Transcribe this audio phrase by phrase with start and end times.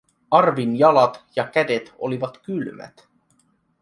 [0.37, 3.07] Arvin jalat ja kädet olivat kylmät.